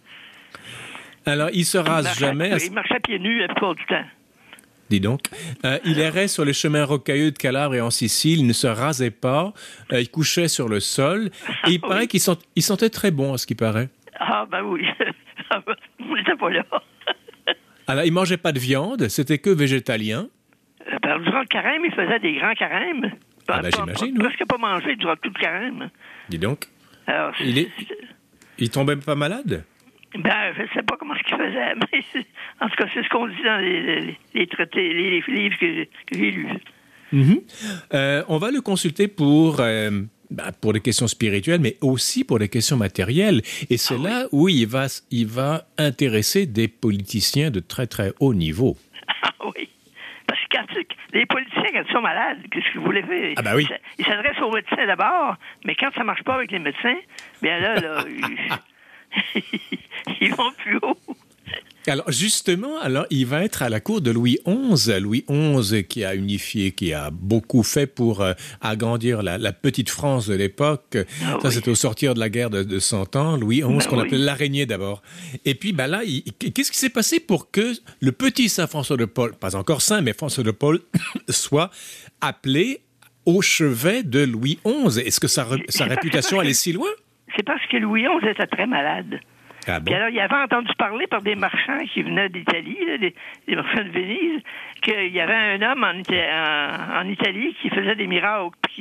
Alors, 1.27 1.51
il 1.53 1.67
se 1.67 1.77
rase 1.77 2.19
jamais. 2.19 2.51
Il 2.65 2.73
marchait 2.73 3.01
pieds 3.01 3.19
nus 3.19 3.41
la 3.41 3.49
plupart 3.49 3.75
du 3.75 3.85
temps. 3.85 4.05
Dis 4.91 5.01
donc. 5.01 5.21
Euh, 5.65 5.79
il 5.85 6.01
errait 6.01 6.29
sur 6.29 6.45
les 6.45 6.53
chemins 6.53 6.85
rocailleux 6.85 7.31
de 7.31 7.37
Calabre 7.37 7.75
et 7.75 7.81
en 7.81 7.91
Sicile. 7.91 8.41
Il 8.41 8.47
ne 8.47 8.53
se 8.53 8.67
rasait 8.67 9.11
pas. 9.11 9.53
Euh, 9.93 10.01
il 10.01 10.09
couchait 10.09 10.49
sur 10.49 10.69
le 10.69 10.81
sol. 10.81 11.31
Et 11.67 11.73
il 11.73 11.81
paraît 11.81 12.07
qu'il 12.07 12.21
il 12.57 12.63
sentait 12.63 12.89
très 12.89 13.11
bon, 13.11 13.35
à 13.35 13.39
ce 13.39 13.47
qui 13.47 13.55
paraît. 13.55 13.91
Ah, 14.19 14.47
ben 14.51 14.63
oui. 14.63 14.87
Vous 15.99 16.17
n'étiez 16.17 16.35
pas 16.37 16.51
là. 16.51 16.65
Alors, 17.87 18.05
il 18.05 18.13
mangeait 18.13 18.37
pas 18.37 18.53
de 18.53 18.59
viande, 18.59 19.09
c'était 19.09 19.39
que 19.39 19.51
végétalien. 19.51 20.29
Euh, 20.87 20.99
ben, 21.03 21.19
durant 21.21 21.41
le 21.41 21.47
carême, 21.47 21.83
il 21.85 21.93
faisait 21.93 22.19
des 22.19 22.35
grands 22.35 22.55
carèmes. 22.55 23.13
Ah, 23.49 23.63
ben, 23.63 23.71
j'imagine. 23.75 24.19
Presque 24.19 24.45
pas 24.47 24.59
mangé 24.59 24.97
durant 24.97 25.17
tout 25.17 25.31
le 25.35 25.41
carême. 25.41 25.91
Dis 26.29 26.39
donc. 26.39 26.67
Alors, 27.07 27.33
il, 27.41 27.59
est... 27.59 27.71
il 28.59 28.71
tombait 28.71 28.97
pas 28.97 29.15
malade? 29.15 29.65
Ben, 30.15 30.53
je 30.57 30.63
ne 30.63 30.69
sais 30.69 30.83
pas 30.83 30.97
comment 30.99 31.15
ce 31.15 31.23
qu'il 31.23 31.37
faisait, 31.37 31.75
mais 31.93 32.25
en 32.61 32.69
tout 32.69 32.77
cas, 32.77 32.87
c'est 32.93 33.03
ce 33.03 33.09
qu'on 33.09 33.27
dit 33.27 33.43
dans 33.43 33.59
les, 33.59 34.17
les, 34.35 34.47
traités, 34.47 34.93
les, 34.93 35.23
livres 35.27 35.59
que, 35.59 35.87
j'ai 36.13 36.31
lus. 36.31 36.49
Mm-hmm. 37.13 37.43
Euh, 37.95 38.23
on 38.29 38.39
va 38.39 38.51
le 38.51 38.61
consulter 38.61 39.09
pour 39.09 39.61
euh, 39.61 40.03
bah, 40.31 40.53
pour 40.61 40.73
des 40.73 40.81
questions 40.81 41.07
spirituelles, 41.07 41.61
mais 41.61 41.77
aussi 41.81 42.25
pour 42.25 42.39
des 42.39 42.49
questions 42.49 42.77
matérielles. 42.77 43.43
Et 43.71 43.77
c'est 43.77 43.97
ah 43.99 44.09
là 44.09 44.27
où 44.33 44.49
il 44.49 44.67
va, 44.67 44.87
il 45.11 45.27
va 45.27 45.67
intéresser 45.79 46.47
des 46.47 46.69
politiciens 46.69 47.51
de 47.51 47.61
très 47.61 47.87
très 47.87 48.13
haut 48.21 48.35
niveau. 48.35 48.77
Ah 49.23 49.33
oui. 49.57 49.69
Parce 50.27 50.39
que 50.41 50.47
quand, 50.57 50.67
les 51.15 51.25
politiciens, 51.25 51.65
quand 51.73 51.83
ils 51.89 51.93
sont 51.93 52.03
malades, 52.03 52.39
qu'est-ce 52.51 52.73
que 52.73 52.79
vous 52.79 52.85
voulez 52.85 53.03
faire? 53.03 53.35
Ah 53.37 53.43
ben 53.43 53.55
oui. 53.57 53.67
Ils 53.99 54.05
s'adressent 54.05 54.41
aux 54.43 54.53
médecins 54.53 54.87
d'abord, 54.87 55.37
mais 55.65 55.75
quand 55.75 55.91
ça 55.95 56.05
marche 56.05 56.23
pas 56.23 56.35
avec 56.35 56.51
les 56.51 56.59
médecins, 56.59 56.97
bien 57.41 57.59
là, 57.59 57.81
là 57.81 58.05
ils 60.21 60.35
vont 60.35 60.53
plus 60.53 60.79
haut. 60.83 60.99
Alors 61.89 62.11
justement, 62.11 62.79
alors 62.81 63.07
il 63.11 63.27
va 63.27 63.45
être 63.45 63.63
à 63.63 63.69
la 63.69 63.81
cour 63.81 64.01
de 64.01 64.11
Louis 64.11 64.39
XI, 64.47 65.01
Louis 65.01 65.25
XI 65.29 65.85
qui 65.85 66.05
a 66.05 66.15
unifié, 66.15 66.73
qui 66.73 66.93
a 66.93 67.11
beaucoup 67.11 67.63
fait 67.63 67.87
pour 67.87 68.21
euh, 68.21 68.35
agrandir 68.61 69.23
la, 69.23 69.53
petite 69.53 69.89
France 69.89 70.29
de 70.29 70.35
l'époque. 70.35 70.99
Ah 71.25 71.39
Ça, 71.41 71.51
c'était 71.51 71.71
au 71.71 71.75
sortir 71.75 72.15
de 72.15 72.21
la 72.21 72.29
guerre 72.29 72.51
de, 72.51 72.79
100 72.79 73.17
ans. 73.17 73.37
Louis 73.37 73.63
XI, 73.63 73.79
ah 73.81 73.85
qu'on 73.89 73.99
appelle 73.99 74.25
l'araignée 74.25 74.67
d'abord. 74.67 75.03
Et 75.45 75.55
puis, 75.55 75.73
ben 75.73 75.87
là, 75.87 76.03
qu'est-ce 76.39 76.71
qui 76.71 76.79
s'est 76.79 76.91
passé 76.91 77.21
pour 77.21 77.51
que 77.51 77.73
le 78.01 78.13
petit 78.13 78.49
Saint 78.49 78.67
François 78.67 78.97
de 78.97 79.05
Paul, 79.05 79.35
pas 79.35 79.57
encore 79.57 79.83
saint, 79.83 80.01
mais 80.01 80.13
François 80.13 80.45
de 80.45 80.51
Paul, 80.51 80.81
soit 81.29 81.71
appelé 82.21 82.81
au 83.25 83.43
chevet 83.43 84.03
de 84.03 84.25
Louis 84.25 84.59
XI 84.65 85.01
Est-ce 85.01 85.21
que 85.21 85.29
sa, 85.29 85.47
sa 85.69 85.85
réputation 85.85 86.41
allait 86.41 86.55
si 86.55 86.73
loin? 86.73 86.89
C'est 87.37 87.45
parce 87.45 87.65
que 87.67 87.77
Louis 87.77 88.03
XI 88.03 88.29
était 88.29 88.47
très 88.47 88.67
malade. 88.67 89.21
Ah 89.69 89.81
bon? 89.81 89.85
Puis 89.87 89.95
alors, 89.95 90.09
il 90.09 90.19
avait 90.21 90.35
entendu 90.35 90.73
parler 90.79 91.07
par 91.07 91.23
des 91.23 91.35
marchands 91.35 91.85
qui 91.93 92.03
venaient 92.03 92.29
d'Italie, 92.29 92.79
des, 93.01 93.15
des 93.47 93.57
marchands 93.57 93.85
de 93.85 93.91
Venise, 93.91 94.43
qu'il 94.83 95.09
y 95.15 95.21
avait 95.21 95.35
un 95.35 95.63
homme 95.63 95.85
en, 95.85 95.93
Ita- 95.93 96.95
en- 96.95 97.01
en 97.01 97.09
Italie 97.09 97.55
qui 97.61 97.69
faisait 97.71 97.95
des 97.97 98.07
miracles, 98.07 98.55
puis 98.63 98.75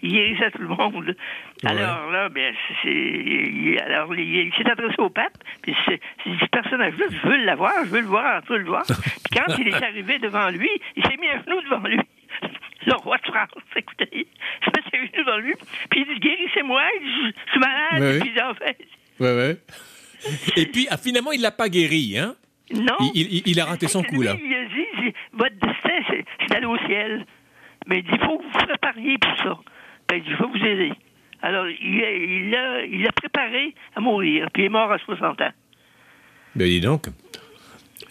qui 0.00 0.08
guérissait 0.08 0.50
tout 0.52 0.62
le 0.62 0.68
monde. 0.68 1.16
Alors 1.64 2.10
là, 2.10 2.28
ben, 2.28 2.54
c'est, 2.82 2.88
il, 2.90 3.78
alors, 3.84 4.14
il, 4.14 4.46
il 4.46 4.52
s'est 4.54 4.70
adressé 4.70 4.94
au 4.98 5.10
pape, 5.10 5.36
puis 5.62 5.74
c'est, 5.86 6.00
ce 6.24 6.46
personnage-là, 6.46 7.06
je 7.10 7.28
veux 7.28 7.44
l'avoir, 7.44 7.72
je 7.84 7.90
veux 7.90 8.00
le 8.00 8.06
voir, 8.06 8.42
je 8.46 8.52
veux 8.52 8.58
le 8.58 8.66
voir. 8.66 8.82
Puis 8.86 9.38
quand 9.38 9.56
il 9.58 9.68
est 9.68 9.82
arrivé 9.82 10.18
devant 10.18 10.48
lui, 10.50 10.70
il 10.96 11.02
s'est 11.04 11.16
mis 11.20 11.28
un 11.28 11.42
genou 11.42 11.60
devant 11.62 11.86
lui. 11.88 11.98
Le 12.84 12.94
roi 12.94 13.16
de 13.18 13.22
France, 13.30 13.48
écoutez, 13.76 14.08
il 14.12 14.26
se 14.64 14.70
met 14.70 14.98
un 14.98 15.06
genou 15.06 15.24
devant 15.24 15.36
lui, 15.38 15.54
puis 15.88 16.00
il 16.00 16.14
dit, 16.14 16.18
guérissez-moi, 16.20 16.82
je, 17.00 17.50
suis 17.52 17.60
malade, 17.60 18.00
Oui, 18.00 18.06
oui. 18.14 18.18
puis 18.20 18.28
il 18.30 18.34
dit, 18.34 18.40
en 18.42 18.54
fait, 18.54 18.76
Ouais, 19.20 19.36
ouais. 19.36 19.56
Et 20.56 20.66
puis, 20.66 20.86
ah, 20.90 20.96
finalement, 20.96 21.32
il 21.32 21.40
l'a 21.40 21.50
pas 21.50 21.68
guéri, 21.68 22.16
hein? 22.18 22.34
non. 22.74 22.96
Il, 23.14 23.28
il- 23.34 23.42
il 23.46 23.60
a 23.60 23.64
raté 23.66 23.88
son 23.88 24.02
coup, 24.02 24.22
là. 24.22 24.36
Il 24.42 24.54
a 24.54 24.64
dit, 24.64 25.14
votre 25.32 25.54
destin, 25.56 25.98
c'est 26.08 26.24
c'est 26.40 26.48
d'aller 26.48 26.66
au 26.66 26.78
ciel. 26.86 27.26
Mais 27.86 27.98
il 27.98 28.02
dit, 28.04 28.10
il 28.12 28.18
faut 28.24 28.38
que 28.38 28.44
vous 28.44 28.66
prépariez 28.66 29.18
pour 29.18 29.36
ça. 29.38 29.58
Ben, 30.08 30.16
il 30.16 30.22
dit, 30.22 30.30
il 30.30 30.36
faut 30.36 30.48
vous 30.48 30.64
aider. 30.64 30.92
Alors, 31.42 31.66
il 31.68 32.04
a, 32.04 32.10
il, 32.12 32.54
a, 32.54 32.84
il 32.84 33.06
a 33.06 33.12
préparé 33.12 33.74
à 33.96 34.00
mourir, 34.00 34.48
puis 34.52 34.62
il 34.62 34.66
est 34.66 34.68
mort 34.68 34.92
à 34.92 34.98
60 34.98 35.40
ans. 35.40 35.50
Ben 36.54 36.66
dis 36.68 36.80
donc. 36.80 37.06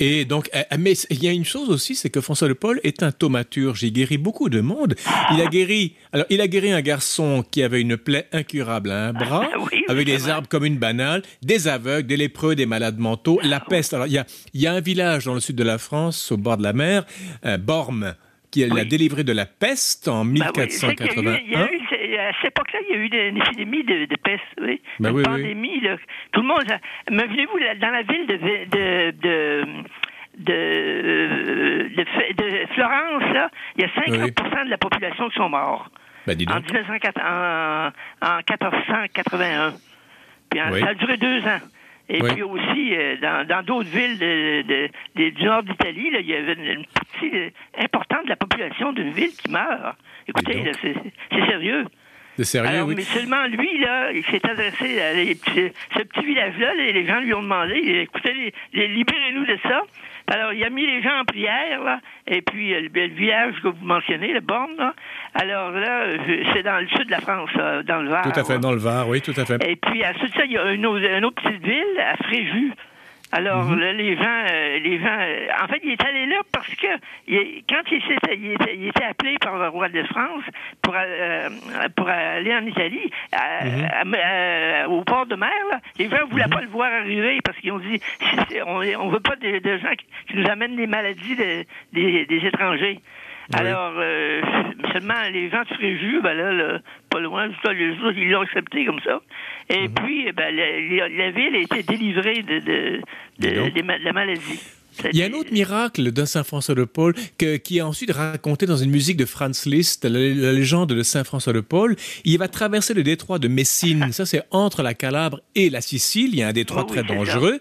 Et 0.04 0.26
donc, 0.26 0.50
euh, 0.56 0.64
mais 0.80 0.94
il 1.12 1.24
y 1.24 1.28
a 1.28 1.32
une 1.32 1.46
chose 1.46 1.70
aussi, 1.70 1.94
c'est 1.96 2.10
que 2.10 2.22
François 2.22 2.48
de 2.48 2.54
Paul 2.54 2.80
est 2.84 3.04
un 3.04 3.12
thaumaturge. 3.12 3.84
Il 3.84 3.94
guérit 3.94 4.18
beaucoup 4.18 4.50
de 4.50 4.60
monde. 4.60 4.96
Il 5.32 5.40
a 5.40 5.46
guéri, 5.46 5.94
alors 6.12 6.26
il 6.32 6.42
a 6.42 6.48
guéri 6.48 6.72
un 6.72 6.82
garçon 6.82 7.46
qui 7.52 7.62
avait 7.62 7.80
une 7.82 7.98
plaie 7.98 8.28
incurable 8.32 8.90
à 8.90 9.10
un 9.10 9.14
bras, 9.14 9.48
Ah 9.54 9.58
oui, 9.72 9.84
avec 9.88 10.08
des 10.08 10.28
arbres 10.28 10.48
comme 10.48 10.66
une 10.66 10.78
banale, 10.80 11.22
des 11.44 11.68
aveugles, 11.68 12.08
des 12.08 12.18
lépreux, 12.18 12.56
des 12.56 12.66
malades 12.66 12.98
mentaux, 12.98 13.40
la 13.44 13.60
peste. 13.60 13.94
Alors 13.94 14.08
il 14.08 14.14
y 14.14 14.18
a, 14.18 14.26
il 14.56 14.62
y 14.62 14.66
a 14.68 14.74
un 14.74 14.82
village 14.82 15.26
dans 15.26 15.36
le 15.36 15.40
sud 15.40 15.56
de 15.56 15.64
la 15.64 15.78
France, 15.78 16.32
au 16.32 16.38
bord 16.38 16.58
de 16.58 16.64
la 16.64 16.74
mer, 16.74 17.06
euh, 17.46 17.58
Bormes, 17.60 18.16
qui 18.50 18.66
l'a 18.66 18.84
délivré 18.84 19.24
de 19.24 19.32
la 19.32 19.46
peste 19.46 20.08
en 20.10 20.26
Ben 20.26 20.50
oui, 20.58 20.64
c'est 20.70 20.94
qu'il 20.96 21.06
y 21.06 21.10
a 21.10 21.12
eu- 21.14 21.16
1481. 21.16 21.40
il 21.46 21.52
y 21.52 21.56
a 21.56 21.64
eu- 21.66 21.68
c'est- 21.80 21.81
à 22.20 22.32
cette 22.42 22.52
époque-là, 22.52 22.80
il 22.90 22.96
y 22.96 23.00
a 23.00 23.04
eu 23.04 23.30
une 23.30 23.38
épidémie 23.38 23.84
de, 23.84 24.06
de 24.06 24.16
peste, 24.16 24.44
oui. 24.62 24.82
Ben 25.00 25.10
une 25.10 25.16
oui, 25.16 25.22
oui. 25.22 25.32
pandémie, 25.32 25.80
là. 25.82 25.98
Tout 26.32 26.42
le 26.42 26.48
monde. 26.48 26.66
Imaginez-vous, 27.10 27.60
dans 27.80 27.90
la 27.92 28.02
ville 28.04 28.28
de, 28.28 28.38
de, 28.38 29.12
de, 29.22 29.66
de, 30.38 31.90
de, 31.96 32.04
de 32.34 32.66
Florence, 32.74 33.34
là, 33.34 33.50
il 33.78 33.82
y 33.82 33.86
a 33.86 33.90
50% 33.90 34.66
de 34.66 34.70
la 34.70 34.78
population 34.78 35.30
qui 35.30 35.36
sont 35.38 35.50
morts. 35.50 35.90
Ben 36.28 36.38
En, 36.50 36.56
donc. 36.56 36.66
1904 36.66 37.20
en, 37.20 37.88
en 38.22 38.38
1481. 38.38 39.74
Puis 40.50 40.62
en- 40.62 40.72
Oui. 40.72 40.80
ça 40.82 40.90
a 40.90 40.94
duré 40.94 41.18
deux 41.18 41.40
ans. 41.48 41.60
Et 42.10 42.22
Oui. 42.22 42.30
puis 42.34 42.44
aussi, 42.44 42.94
euh, 42.96 43.16
dans 43.46 43.64
d'autres 43.66 43.90
villes 43.90 44.18
de, 44.20 44.90
du 45.30 45.44
nord 45.46 45.64
d'Italie, 45.64 46.12
il 46.20 46.26
y 46.26 46.36
avait 46.36 46.54
une, 46.54 46.66
une 46.80 46.86
partie 46.88 47.32
euh, 47.34 47.50
importante 47.82 48.26
de 48.26 48.30
la 48.30 48.36
population 48.36 48.92
d'une 48.92 49.12
ville 49.12 49.32
qui 49.32 49.50
meurt. 49.50 49.96
Écoutez, 50.32 50.72
c'est 50.82 51.46
sérieux. 51.46 51.86
C'est 52.38 52.46
sérieux, 52.46 52.70
Alors, 52.70 52.88
oui. 52.88 52.96
mais 52.96 53.04
seulement 53.04 53.46
lui, 53.48 53.78
là, 53.80 54.12
il 54.12 54.24
s'est 54.26 54.46
adressé 54.50 55.02
à 55.02 55.14
les 55.14 55.36
ce 55.36 56.04
petit 56.04 56.26
village-là. 56.26 56.74
Les, 56.76 56.94
les 56.94 57.06
gens 57.06 57.20
lui 57.20 57.34
ont 57.34 57.44
demandé, 57.44 57.76
écoutez, 58.04 58.54
libérez-nous 58.74 59.46
de 59.46 59.58
ça. 59.64 59.84
Alors, 60.28 60.54
il 60.54 60.64
a 60.64 60.70
mis 60.70 60.86
les 60.86 61.02
gens 61.02 61.20
en 61.20 61.26
prière, 61.26 61.84
là, 61.84 62.00
et 62.28 62.42
puis 62.42 62.74
euh, 62.74 62.88
le, 62.94 63.08
village 63.08 63.56
que 63.62 63.68
vous 63.68 63.86
mentionnez, 63.86 64.32
le 64.32 64.40
Borne, 64.40 64.76
là. 64.78 64.94
Alors 65.34 65.72
là, 65.72 66.04
euh, 66.04 66.18
c'est 66.54 66.64
dans 66.64 66.80
le 66.80 66.88
sud 66.88 67.08
de 67.08 67.12
la 67.12 67.20
France, 67.20 67.50
là, 67.56 67.84
dans 67.84 68.02
le 68.02 68.10
Var. 68.10 68.24
Tout 68.32 68.40
à 68.40 68.44
fait, 68.44 68.60
dans 68.60 68.72
le 68.72 68.78
Var, 68.78 69.10
oui, 69.10 69.22
tout 69.22 69.34
à 69.36 69.46
fait. 69.46 69.58
Et 69.68 69.76
puis, 69.76 70.04
à 70.04 70.14
ça, 70.14 70.46
il 70.46 70.52
y 70.52 70.58
a 70.58 70.72
une 70.72 70.86
autre, 70.86 71.04
une 71.04 71.26
autre 71.26 71.42
petite 71.42 71.64
ville, 71.64 72.00
à 72.00 72.16
Fréjus. 72.24 72.72
Alors, 73.34 73.64
Mhm. 73.64 73.80
là, 73.80 73.94
les 73.94 74.16
gens, 74.18 74.24
euh, 74.52 74.80
les 74.80 75.00
gens, 75.00 75.18
euh, 75.20 75.48
en 75.64 75.68
fait, 75.68 75.80
il 75.84 75.92
est 75.92 76.04
allé 76.06 76.26
là 76.26 76.38
parce 76.52 76.68
que 76.76 76.88
il- 77.28 77.64
quand 77.70 77.82
il, 77.92 78.02
s'était- 78.02 78.36
il, 78.38 78.52
était, 78.54 78.76
il 78.76 78.88
était 78.90 79.04
appelé 79.06 79.38
par 79.40 79.58
le 79.58 79.70
roi 79.70 79.88
de 79.90 80.04
France 80.04 80.44
pour, 80.82 80.94
euh, 80.98 81.50
pour 81.96 82.10
aller 82.10 82.54
en 82.54 82.66
Italie, 82.66 83.10
à- 83.32 83.66
Mhm. 83.66 84.16
à- 84.16 84.90
au 84.90 85.04
port 85.04 85.26
de 85.28 85.36
mer, 85.36 85.50
là, 85.72 85.80
les 85.98 86.10
gens 86.10 86.18
ne 86.26 86.30
voulaient 86.32 86.50
pas 86.52 86.62
le 86.62 86.68
voir 86.68 86.92
arriver 86.92 87.40
parce 87.44 87.58
qu'ils 87.60 87.72
ont 87.72 87.80
dit, 87.80 88.02
on 89.00 89.08
veut 89.10 89.20
pas 89.22 89.36
de, 89.38 89.60
de 89.60 89.78
gens 89.78 89.96
qui, 89.98 90.06
qui 90.28 90.38
nous 90.38 90.50
amènent 90.50 90.76
des 90.76 90.88
maladies 90.88 91.36
de- 91.36 91.64
des, 91.94 92.26
des 92.26 92.46
étrangers. 92.46 93.00
Oui. 93.54 93.60
Alors, 93.60 93.94
euh, 93.98 94.42
seulement 94.94 95.14
les 95.32 95.50
gens 95.50 95.62
de 95.64 95.76
Fréjus, 95.76 96.22
ben 96.22 96.34
là, 96.34 96.52
là, 96.54 96.80
pas 97.10 97.20
loin, 97.20 97.50
ils 97.74 98.30
l'ont 98.30 98.42
accepté 98.42 98.86
comme 98.86 99.00
ça. 99.04 99.22
Et 99.70 99.88
Mhm. 99.88 99.94
puis, 99.96 100.32
ben, 100.32 100.56
la, 100.56 101.32
ville 101.32 101.56
a 101.56 101.60
été 101.60 101.84
délivrée 101.84 102.44
de, 102.44 103.02
la 103.40 104.14
maladie. 104.14 104.60
Il 105.14 105.18
y 105.18 105.24
a 105.24 105.26
un 105.28 105.32
autre 105.34 105.54
miracle 105.54 106.12
de 106.12 106.26
Saint 106.26 106.44
François 106.44 106.76
de 106.76 106.84
Paul 106.84 107.14
que- 107.38 107.56
qui 107.56 107.78
est 107.78 107.82
ensuite 107.82 108.12
raconté 108.12 108.66
dans 108.66 108.76
une 108.76 108.92
musique 108.92 109.16
de 109.16 109.24
Franz 109.26 109.68
Liszt, 109.70 110.04
la, 110.04 110.20
la 110.20 110.52
légende 110.52 110.90
de 110.94 111.02
Saint 111.02 111.24
François 111.24 111.54
de 111.54 111.62
Paul. 111.62 111.96
Il 112.26 112.38
va 112.38 112.50
traverser 112.50 112.94
le 112.94 113.02
détroit 113.02 113.40
de 113.40 113.48
Messine. 113.48 114.08
Ça, 114.12 114.26
c'est 114.26 114.44
entre 114.52 114.84
la 114.84 114.94
Calabre 114.94 115.40
et 115.56 115.70
la 115.70 115.80
Sicile. 115.80 116.32
Il 116.34 116.40
y 116.40 116.44
a 116.44 116.50
un 116.50 116.54
détroit 116.54 116.84
Oh 116.86 116.92
oui, 116.92 116.98
très 116.98 117.04
dangereux. 117.08 117.60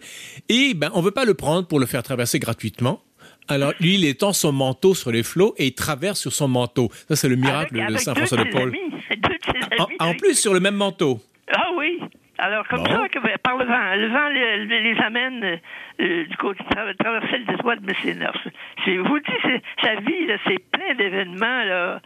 Et 0.48 0.74
ben, 0.74 0.90
on 0.94 1.02
veut 1.02 1.12
pas 1.12 1.24
le 1.24 1.34
prendre 1.34 1.68
pour 1.68 1.78
le 1.78 1.86
faire 1.86 2.02
traverser 2.02 2.40
gratuitement. 2.40 3.00
Alors, 3.50 3.72
lui, 3.80 3.94
il 3.96 4.04
étend 4.04 4.32
son 4.32 4.52
manteau 4.52 4.94
sur 4.94 5.10
les 5.10 5.22
flots 5.22 5.54
et 5.58 5.66
il 5.66 5.74
traverse 5.74 6.20
sur 6.20 6.32
son 6.32 6.48
manteau. 6.48 6.88
Ça, 7.08 7.16
c'est 7.16 7.28
le 7.28 7.36
miracle 7.36 7.74
avec, 7.74 7.86
de 7.88 7.94
avec 7.94 8.00
Saint 8.00 8.14
François 8.14 8.38
de 8.38 8.50
Paul. 8.50 8.68
amis, 8.68 8.90
de 9.10 10.02
En, 10.02 10.14
plus, 10.14 10.34
sur 10.34 10.54
le 10.54 10.60
même 10.60 10.76
manteau. 10.76 11.20
Ah 11.52 11.68
oui. 11.76 11.98
Alors, 12.38 12.66
comme 12.68 12.82
Bon. 12.84 12.90
ça, 12.90 13.08
que, 13.10 13.18
ben, 13.18 13.36
par 13.42 13.58
le 13.58 13.66
vent, 13.66 13.94
le 13.96 14.08
vent 14.08 14.28
les, 14.28 14.64
les- 14.64 14.94
les 14.94 15.00
amène 15.02 15.60
euh, 16.00 16.24
du 16.24 16.36
côté 16.38 16.62
tra- 16.64 16.96
traverser 16.96 17.36
le 17.38 17.44
détroit 17.44 17.76
de 17.76 17.82
c'est- 18.02 18.14
Je 18.86 18.98
vous 19.00 19.18
dis, 19.18 19.62
sa 19.82 19.96
vie, 19.96 20.26
c'est 20.46 20.58
plein 20.70 20.94
d'événements 20.94 21.44
euh, 21.66 21.98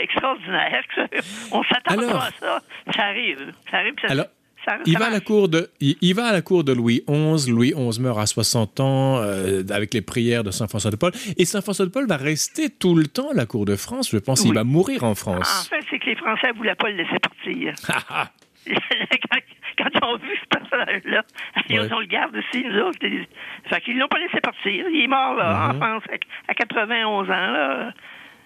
extraordinaires. 0.00 0.84
On 1.52 1.64
s'attend 1.64 1.96
pas 1.96 2.26
à 2.26 2.30
ça. 2.38 2.60
Ça 2.94 3.02
arrive. 3.06 3.52
Ça 3.72 3.78
arrive. 3.78 3.94
Ça, 4.00 4.08
Alors, 4.12 4.26
ça- 4.64 4.78
Il 4.86 4.92
ça 4.94 4.98
va, 5.00 5.06
à 5.06 5.10
la 5.10 5.20
cour 5.20 5.48
de, 5.48 5.70
il, 5.80 5.96
il 6.00 6.14
va 6.14 6.26
à 6.26 6.32
la 6.32 6.42
cour 6.42 6.64
de 6.64 6.72
Louis 6.72 7.02
XI. 7.08 7.50
Louis 7.50 7.72
XI 7.76 8.00
meurt 8.00 8.18
à 8.18 8.26
60 8.26 8.80
ans 8.80 9.18
euh, 9.18 9.62
avec 9.70 9.92
les 9.94 10.02
prières 10.02 10.44
de 10.44 10.50
Saint 10.50 10.68
François 10.68 10.90
de 10.90 10.96
Paul. 10.96 11.12
Et 11.36 11.44
Saint 11.44 11.60
François 11.60 11.84
de 11.86 11.90
Paul 11.90 12.06
va 12.06 12.16
rester 12.16 12.70
tout 12.70 12.94
le 12.94 13.06
temps 13.06 13.30
à 13.30 13.34
la 13.34 13.46
cour 13.46 13.64
de 13.64 13.76
France. 13.76 14.10
Je 14.10 14.18
pense 14.18 14.40
qu'il 14.42 14.50
Oui. 14.50 14.56
va 14.56 14.64
mourir 14.64 15.04
en 15.04 15.10
En 15.10 15.14
France. 15.14 15.68
fait, 15.68 15.84
c'est 15.90 15.98
que 15.98 16.06
les 16.06 16.16
Français 16.16 16.48
ne 16.52 16.56
voulaient 16.56 16.74
pas 16.74 16.90
le 16.90 16.96
laisser 16.96 17.18
partir. 17.18 17.74
quand, 18.66 19.38
quand 19.78 19.88
ils 19.94 20.04
ont 20.06 20.16
vu 20.18 20.36
ce 20.40 20.58
personnage-là, 20.58 21.22
ils 21.68 21.80
Ouais. 21.80 21.92
ont 21.92 21.98
le 22.00 22.06
garde 22.06 22.36
ici, 22.36 22.64
nous 22.64 22.80
autres. 22.82 22.98
ils- 23.02 23.26
Fait 23.68 23.80
qu'ils 23.80 23.98
l'ont 23.98 24.08
pas 24.08 24.18
laissé 24.18 24.40
partir. 24.40 24.84
Il 24.92 25.02
est 25.04 25.06
mort 25.08 25.34
là, 25.34 25.68
Mhm. 25.72 25.76
en 25.76 25.80
France 25.80 26.02
à, 26.10 26.50
à 26.50 26.54
91 26.54 27.28
ans, 27.28 27.32
là, 27.52 27.92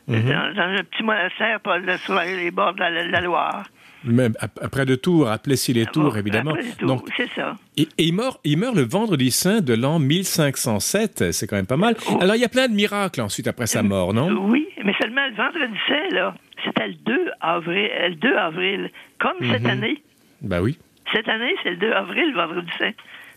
Mhm. 0.08 0.22
dans, 0.22 0.54
dans 0.54 0.78
un 0.78 0.84
petit 0.84 1.02
monastère 1.02 1.60
pas, 1.60 1.78
là, 1.78 1.98
sur 1.98 2.14
les 2.20 2.50
bords 2.50 2.74
de 2.74 2.80
la, 2.80 2.90
de 3.04 3.10
la 3.10 3.20
Loire. 3.20 3.66
Même 4.06 4.34
après 4.40 4.86
de 4.86 4.94
Tours, 4.94 5.28
à 5.28 5.38
Plessis-les-Tours, 5.38 6.12
Bon, 6.12 6.16
évidemment. 6.16 6.52
après 6.52 7.12
c'est 7.16 7.30
ça. 7.34 7.56
et, 7.76 7.82
et 7.98 8.04
il, 8.04 8.14
meurt, 8.14 8.40
il 8.44 8.56
meurt 8.58 8.74
le 8.76 8.82
vendredi 8.82 9.30
saint 9.30 9.60
de 9.60 9.74
l'an 9.74 9.98
1507. 9.98 11.32
C'est 11.32 11.46
quand 11.46 11.56
même 11.56 11.66
pas 11.66 11.76
mal. 11.76 11.96
Oh. 12.10 12.18
Alors, 12.20 12.36
il 12.36 12.40
y 12.40 12.44
a 12.44 12.48
plein 12.48 12.68
de 12.68 12.74
miracles 12.74 13.20
ensuite 13.20 13.48
après 13.48 13.66
sa 13.66 13.82
mort, 13.82 14.14
non? 14.14 14.30
Oui, 14.48 14.66
mais 14.84 14.94
seulement 15.00 15.26
le 15.26 15.34
vendredi 15.34 15.78
saint, 15.88 16.14
là, 16.14 16.34
c'était 16.64 16.88
le 16.88 16.94
2 17.04 17.30
avril, 17.40 17.90
euh, 18.00 18.08
le 18.08 18.14
2 18.14 18.34
avril. 18.36 18.90
Comme 19.18 19.36
cette 19.50 19.62
Mhm. 19.62 19.70
année. 19.70 20.02
Ben 20.42 20.60
oui, 20.60 20.78
Cette 21.12 21.28
année, 21.28 21.54
c'est 21.62 21.70
le 21.70 21.76
2 21.76 21.92
avril, 21.92 22.30
le 22.30 22.34
vendredi 22.34 22.70
saint. 22.78 22.92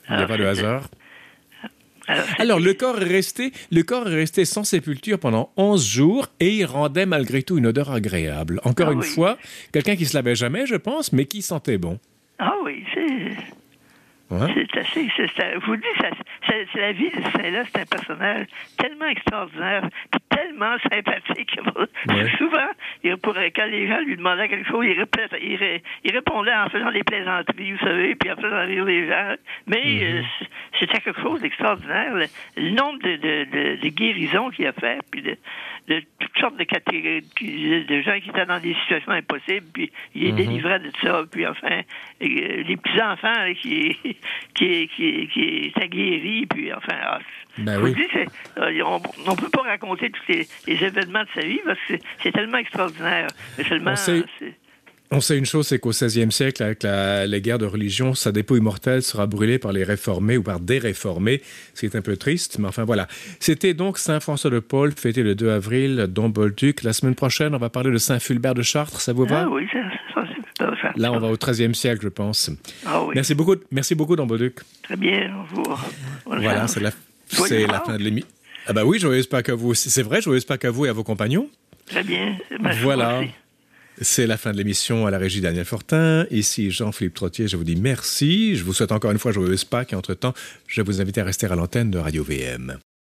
il 0.09 0.15
n'y 0.17 0.23
a 0.23 0.27
pas 0.27 0.37
de 0.37 0.45
hasard. 0.45 0.81
Alors, 2.39 2.59
le 2.59 2.73
corps 2.73 3.01
est 3.01 3.05
resté, 3.07 3.51
le 3.71 3.83
corps 3.83 4.07
est 4.09 4.15
resté 4.15 4.45
sans 4.45 4.63
sépulture 4.63 5.19
pendant 5.19 5.51
11 5.57 5.85
jours 5.85 6.27
et 6.39 6.55
il 6.55 6.65
rendait 6.65 7.05
malgré 7.05 7.43
tout 7.43 7.57
une 7.57 7.67
odeur 7.67 7.91
agréable. 7.91 8.59
Encore 8.63 8.87
Ah 8.89 8.93
une 8.93 8.99
oui. 8.99 9.07
fois, 9.07 9.37
quelqu'un 9.71 9.95
qui 9.95 10.05
se 10.05 10.15
lavait 10.15 10.35
jamais, 10.35 10.65
je 10.65 10.75
pense, 10.75 11.13
mais 11.13 11.25
qui 11.25 11.41
sentait 11.41 11.77
bon. 11.77 11.99
Ah 12.39 12.53
oui, 12.63 12.83
c'est. 12.93 13.35
C'est 14.29 14.77
assez. 14.77 15.09
c'est- 15.17 15.27
ça- 15.35 15.53
je 15.59 15.65
vous 15.65 15.75
dis, 15.75 15.83
ça- 15.99 16.09
c'est 16.47 16.67
c'est 16.71 16.79
la 16.81 16.91
vie 16.91 17.09
de 17.09 17.17
c'est 17.33 17.79
un 17.81 17.85
personnage 17.85 18.45
tellement 18.77 19.07
extraordinaire, 19.07 19.89
tellement 20.29 20.75
sympathique. 20.91 21.57
Ouais. 22.07 22.29
Souvent, 22.37 22.69
il 23.03 23.17
pourrait, 23.17 23.51
quand 23.51 23.65
les 23.65 23.87
gens 23.87 23.99
lui 24.01 24.15
demandaient 24.15 24.47
quelque 24.47 24.67
chose, 24.69 24.85
il, 24.87 24.97
répétait- 24.99 25.39
il, 25.41 25.55
ré- 25.57 25.83
il 26.03 26.11
répondait 26.11 26.53
en 26.53 26.69
faisant 26.69 26.91
des 26.91 27.03
plaisanteries, 27.03 27.73
vous 27.73 27.79
savez, 27.85 28.15
puis 28.15 28.31
en 28.31 28.35
faisant 28.35 28.65
rire 28.65 28.85
les 28.85 29.07
gens. 29.07 29.35
Mais 29.67 29.81
Mm-hmm. 29.83 30.19
euh, 30.19 30.21
c- 30.39 30.47
c'était 30.79 30.99
quelque 30.99 31.21
chose 31.21 31.41
d'extraordinaire. 31.41 32.13
Le, 32.15 32.25
le 32.57 32.69
nombre 32.71 32.99
de, 32.99 33.15
de, 33.17 33.43
de- 33.51 33.81
de 33.81 33.87
guérisons 33.89 34.49
qu'il 34.51 34.67
a 34.67 34.73
fait, 34.73 34.99
puis 35.11 35.21
de, 35.21 35.35
de 35.89 36.01
toutes 36.19 36.37
sortes 36.39 36.57
de 36.57 36.63
catégories 36.63 37.21
de, 37.21 38.01
gens 38.01 38.19
qui 38.21 38.29
étaient 38.29 38.45
dans 38.45 38.59
des 38.59 38.75
situations 38.83 39.11
impossibles, 39.11 39.65
puis 39.73 39.91
il 40.15 40.23
les 40.25 40.31
délivrait 40.33 40.79
de 40.79 40.91
ça. 41.01 41.23
Puis 41.31 41.47
enfin, 41.47 41.81
euh, 42.21 42.63
les 42.67 42.77
petits-enfants 42.77 43.53
qui, 43.61 43.97
qui, 44.53 44.87
qui, 44.95 45.27
qui 45.33 45.65
étaient 45.75 45.89
guéris, 45.89 46.45
puis 46.45 46.71
enfin, 46.73 46.95
ah, 47.01 47.19
Ben 47.57 47.81
oui. 47.81 47.93
dis, 47.95 48.07
euh, 48.57 48.81
on 48.85 48.99
ne 49.31 49.35
peut 49.35 49.49
pas 49.49 49.63
raconter 49.63 50.11
tous 50.11 50.21
les, 50.27 50.47
les 50.67 50.83
événements 50.83 51.23
de 51.23 51.29
sa 51.33 51.41
vie 51.41 51.59
parce 51.65 51.79
que 51.87 51.93
c'est- 52.21 52.31
tellement 52.31 52.59
extraordinaire. 52.59 53.27
Mais 53.57 53.63
seulement, 53.63 53.91
On 53.91 53.95
sait- 53.95 54.23
c'est- 54.37 54.53
On 55.11 55.21
sait 55.21 55.37
une 55.39 55.45
chose, 55.45 55.65
c'est 55.67 55.79
qu'au 55.79 55.89
XVIe 55.89 56.31
siècle, 56.31 56.61
avec 56.61 56.83
la, 56.83 57.25
les 57.25 57.41
guerres 57.41 57.57
de 57.57 57.65
religion, 57.65 58.13
sa 58.13 58.31
dépouille 58.31 58.59
mortelle 58.59 59.01
sera 59.01 59.25
brûlée 59.25 59.57
par 59.57 59.71
les 59.71 59.83
réformés 59.83 60.37
ou 60.37 60.43
par 60.43 60.59
des 60.59 60.77
réformés, 60.77 61.41
ce 61.73 61.79
qui 61.79 61.85
est 61.87 61.95
un 61.95 62.03
peu 62.03 62.15
triste, 62.15 62.59
mais 62.59 62.67
enfin 62.67 62.83
voilà. 62.83 63.07
C'était 63.39 63.73
donc 63.73 63.97
Saint 63.97 64.19
François 64.19 64.51
de 64.51 64.59
Paul, 64.59 64.91
fêté 64.91 65.23
le 65.23 65.33
2 65.33 65.49
avril, 65.49 66.05
Don 66.09 66.29
Bolduc. 66.29 66.83
La 66.83 66.93
semaine 66.93 67.15
prochaine, 67.15 67.55
on 67.55 67.57
va 67.57 67.69
parler 67.71 67.89
de 67.89 67.97
Saint 67.97 68.19
Fulbert 68.19 68.53
de 68.53 68.61
Chartres, 68.61 69.01
ça 69.01 69.11
vous 69.13 69.25
va? 69.25 69.45
Ah 69.45 69.49
oui, 69.49 69.67
ça, 69.73 69.79
ça, 70.13 70.27
ça, 70.59 70.71
ça. 70.79 70.91
Là, 70.95 71.11
on 71.11 71.17
va 71.17 71.27
au 71.29 71.37
XIIIe 71.37 71.73
siècle, 71.73 72.01
je 72.03 72.09
pense. 72.09 72.51
Ah 72.85 73.01
oui. 73.03 73.13
Merci 73.15 73.33
beaucoup, 73.33 73.55
merci 73.71 73.95
beaucoup, 73.95 74.15
Don 74.15 74.27
Bolduc. 74.27 74.57
Très 74.83 74.95
bien, 74.95 75.33
au 75.35 75.41
revoir. 75.59 75.89
Bonne 76.27 76.41
Voilà, 76.43 76.67
c'est 76.67 76.81
la, 76.81 76.91
c'est 77.29 77.65
fin 77.65 77.97
de 77.97 78.03
l'émission. 78.03 78.29
Ah 78.67 78.73
bah 78.73 78.85
oui, 78.85 78.99
joyeuse 78.99 79.25
Pâques 79.25 79.49
à 79.49 79.55
vous. 79.55 79.69
aussi. 79.69 79.89
C'est 79.89 80.03
vrai, 80.03 80.21
joyeuse 80.21 80.45
Pâques 80.45 80.65
à 80.65 80.69
vous 80.69 80.85
et 80.85 80.89
à 80.89 80.93
vos 80.93 81.03
compagnons? 81.03 81.49
Très 81.87 82.03
bien. 82.03 82.37
Merci, 82.61 82.79
Voilà. 82.83 83.21
C'est 84.01 84.27
la 84.27 84.37
fin 84.37 84.53
de 84.53 84.57
l'émission 84.57 85.05
à 85.05 85.11
la 85.11 85.17
régie 85.17 85.41
Daniel 85.41 85.65
Fortin. 85.65 86.25
Ici 86.31 86.71
Jean-Philippe 86.71 87.15
Trottier, 87.15 87.49
je 87.49 87.57
vous 87.57 87.65
dis 87.65 87.75
merci. 87.75 88.55
Je 88.55 88.63
vous 88.63 88.73
souhaite 88.73 88.93
encore 88.93 89.11
une 89.11 89.19
fois 89.19 89.33
joyeuse 89.33 89.65
Pâques 89.65 89.91
et 89.91 89.95
entre-temps, 89.95 90.33
je 90.67 90.81
vous 90.81 91.01
invite 91.01 91.17
à 91.17 91.25
rester 91.25 91.47
à 91.47 91.55
l'antenne 91.55 91.91
de 91.91 91.97
Radio 91.97 92.23
VM. 92.23 92.79